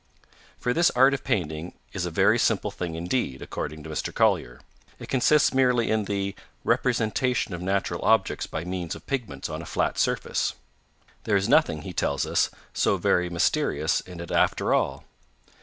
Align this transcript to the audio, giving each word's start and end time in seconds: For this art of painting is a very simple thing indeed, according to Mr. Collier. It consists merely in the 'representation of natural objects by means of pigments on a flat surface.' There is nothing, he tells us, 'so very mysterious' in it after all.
For 0.57 0.73
this 0.73 0.89
art 0.95 1.13
of 1.13 1.23
painting 1.23 1.75
is 1.93 2.07
a 2.07 2.09
very 2.09 2.39
simple 2.39 2.71
thing 2.71 2.95
indeed, 2.95 3.39
according 3.43 3.83
to 3.83 3.89
Mr. 3.91 4.11
Collier. 4.11 4.59
It 4.97 5.09
consists 5.09 5.53
merely 5.53 5.91
in 5.91 6.05
the 6.05 6.33
'representation 6.63 7.53
of 7.53 7.61
natural 7.61 8.03
objects 8.03 8.47
by 8.47 8.63
means 8.65 8.95
of 8.95 9.05
pigments 9.05 9.47
on 9.47 9.61
a 9.61 9.65
flat 9.67 9.99
surface.' 9.99 10.55
There 11.25 11.37
is 11.37 11.47
nothing, 11.47 11.83
he 11.83 11.93
tells 11.93 12.25
us, 12.25 12.49
'so 12.73 12.97
very 12.97 13.29
mysterious' 13.29 14.01
in 14.01 14.19
it 14.19 14.31
after 14.31 14.73
all. 14.73 15.03